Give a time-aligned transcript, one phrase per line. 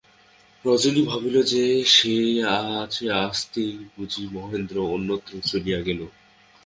[0.65, 1.63] রজনী ভাবিল যে,
[1.85, 6.01] সে কাছে আসাতেই বুঝি মহেন্দ্র অন্যত্র চলিয়া গেল।